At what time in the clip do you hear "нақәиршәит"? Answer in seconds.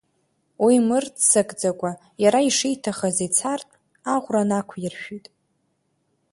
4.49-5.25